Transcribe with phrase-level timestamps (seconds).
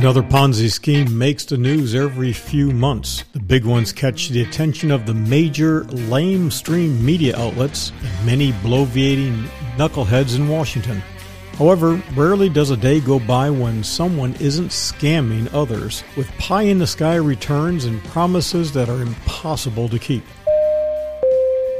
[0.00, 3.22] Another Ponzi scheme makes the news every few months.
[3.32, 9.46] The big ones catch the attention of the major lamestream media outlets and many bloviating
[9.76, 11.00] knuckleheads in Washington.
[11.52, 16.78] However, rarely does a day go by when someone isn't scamming others with pie in
[16.78, 20.24] the sky returns and promises that are impossible to keep.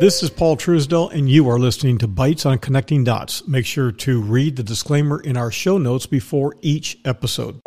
[0.00, 3.46] This is Paul Truesdell, and you are listening to Bites on Connecting Dots.
[3.46, 7.60] Make sure to read the disclaimer in our show notes before each episode.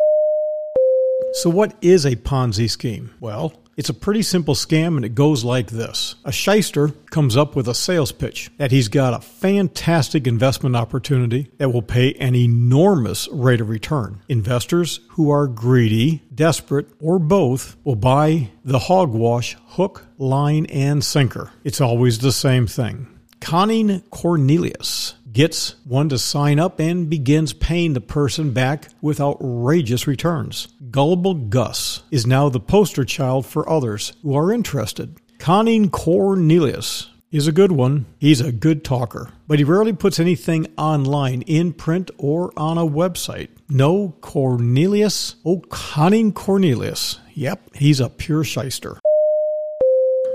[1.34, 3.14] So, what is a Ponzi scheme?
[3.20, 6.14] Well, it's a pretty simple scam and it goes like this.
[6.24, 11.50] A shyster comes up with a sales pitch that he's got a fantastic investment opportunity
[11.58, 14.20] that will pay an enormous rate of return.
[14.28, 21.50] Investors who are greedy, desperate, or both will buy the hogwash hook, line, and sinker.
[21.64, 23.08] It's always the same thing.
[23.40, 30.06] Conning Cornelius gets one to sign up and begins paying the person back with outrageous
[30.06, 30.68] returns.
[30.90, 35.18] Gullible Gus is now the poster child for others who are interested.
[35.38, 38.06] Conning Cornelius is a good one.
[38.18, 42.86] He's a good talker, but he rarely puts anything online in print or on a
[42.86, 43.48] website.
[43.68, 47.18] No Cornelius, oh, Conning Cornelius.
[47.34, 49.00] Yep, he's a pure shyster.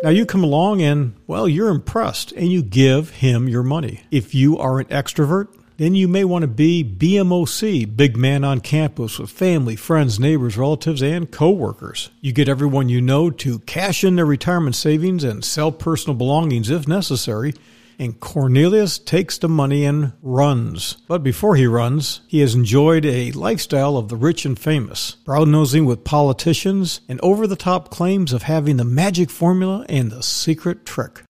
[0.02, 4.02] Now you come along and, well, you're impressed and you give him your money.
[4.12, 8.62] If you are an extrovert, then you may want to be BMOC, big man on
[8.62, 12.12] campus with family, friends, neighbors, relatives, and coworkers.
[12.22, 16.70] You get everyone you know to cash in their retirement savings and sell personal belongings
[16.70, 17.54] if necessary
[18.00, 20.98] and Cornelius takes the money and runs.
[21.08, 25.52] But before he runs, he has enjoyed a lifestyle of the rich and famous, brown
[25.52, 30.24] nosing with politicians and over the top claims of having the magic formula and the
[30.24, 31.24] secret trick.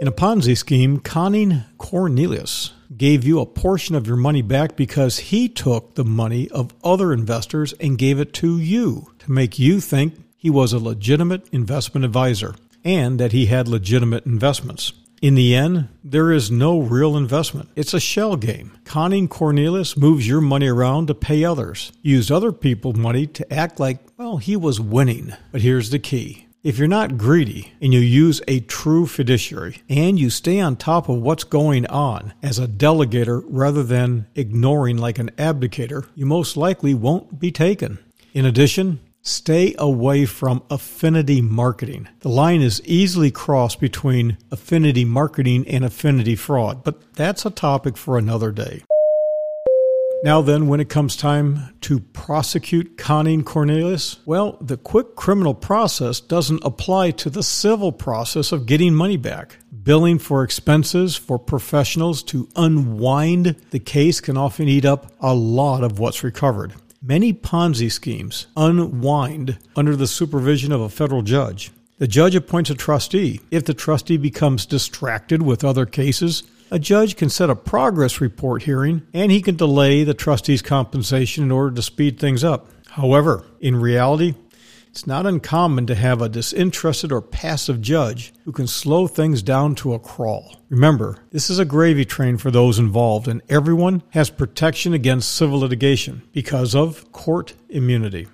[0.00, 5.18] In a Ponzi scheme, conning Cornelius gave you a portion of your money back because
[5.18, 9.80] he took the money of other investors and gave it to you to make you
[9.80, 14.92] think he was a legitimate investment advisor and that he had legitimate investments.
[15.24, 17.70] In the end, there is no real investment.
[17.76, 18.76] It's a shell game.
[18.84, 23.80] Conning Cornelius moves your money around to pay others, use other people's money to act
[23.80, 25.32] like, well, he was winning.
[25.50, 26.46] But here's the key.
[26.62, 31.08] If you're not greedy and you use a true fiduciary and you stay on top
[31.08, 36.54] of what's going on as a delegator rather than ignoring like an abdicator, you most
[36.54, 37.98] likely won't be taken.
[38.34, 42.06] In addition, Stay away from affinity marketing.
[42.20, 47.96] The line is easily crossed between affinity marketing and affinity fraud, but that's a topic
[47.96, 48.82] for another day.
[50.24, 56.20] Now, then, when it comes time to prosecute Conning Cornelius, well, the quick criminal process
[56.20, 59.56] doesn't apply to the civil process of getting money back.
[59.82, 65.82] Billing for expenses for professionals to unwind the case can often eat up a lot
[65.82, 66.74] of what's recovered.
[67.06, 71.70] Many Ponzi schemes unwind under the supervision of a federal judge.
[71.98, 73.42] The judge appoints a trustee.
[73.50, 78.62] If the trustee becomes distracted with other cases, a judge can set a progress report
[78.62, 82.70] hearing and he can delay the trustee's compensation in order to speed things up.
[82.88, 84.34] However, in reality,
[84.94, 89.74] it's not uncommon to have a disinterested or passive judge who can slow things down
[89.74, 90.62] to a crawl.
[90.68, 95.58] Remember, this is a gravy train for those involved, and everyone has protection against civil
[95.58, 98.28] litigation because of court immunity.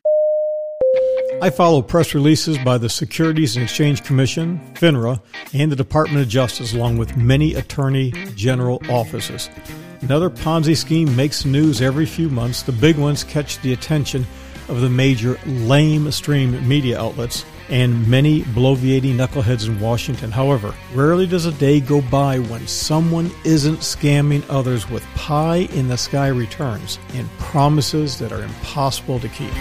[1.40, 5.22] I follow press releases by the Securities and Exchange Commission, FINRA,
[5.54, 9.48] and the Department of Justice, along with many attorney general offices.
[10.02, 12.62] Another Ponzi scheme makes news every few months.
[12.62, 14.26] The big ones catch the attention
[14.70, 20.30] of the major lamestream media outlets and many bloviating knuckleheads in Washington.
[20.30, 25.88] However, rarely does a day go by when someone isn't scamming others with pie in
[25.88, 29.52] the sky returns and promises that are impossible to keep.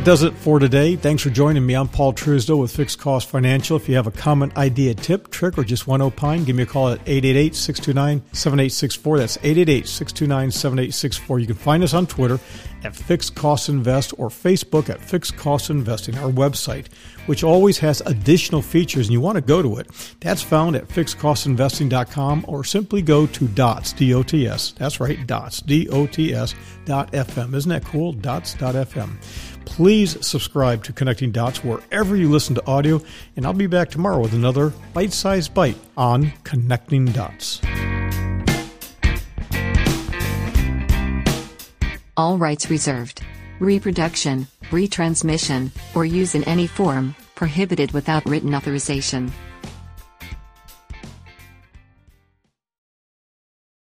[0.00, 0.96] That does it for today.
[0.96, 1.74] Thanks for joining me.
[1.74, 3.76] I'm Paul Truesdell with Fixed Cost Financial.
[3.76, 6.66] If you have a comment, idea, tip, trick, or just one opine, give me a
[6.66, 9.18] call at 888 629 7864.
[9.18, 11.38] That's 888 629 7864.
[11.40, 12.40] You can find us on Twitter
[12.82, 16.86] at Fixed Cost Invest or Facebook at Fixed Cost Investing, our website,
[17.26, 19.88] which always has additional features and you want to go to it.
[20.20, 24.72] That's found at fixedcostinvesting.com or simply go to DOTS, D-O-T-S.
[24.78, 26.54] That's right, DOTS, D-O-T-S
[26.86, 27.54] dot FM.
[27.54, 28.14] Isn't that cool?
[28.14, 29.18] DOTS dot FM.
[29.66, 33.02] Please subscribe to Connecting Dots wherever you listen to audio,
[33.34, 37.60] and I'll be back tomorrow with another bite-sized bite on Connecting Dots.
[42.16, 43.24] All rights reserved.
[43.58, 49.32] Reproduction, retransmission, or use in any form prohibited without written authorization.